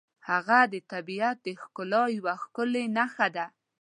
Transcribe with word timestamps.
هغه 0.29 0.59
د 0.73 0.75
طبیعت 0.91 1.37
د 1.47 1.49
ښکلا 1.61 2.03
یوه 2.17 2.33
ښکلې 2.43 2.83
نښه 2.97 3.27
ده. 3.35 3.45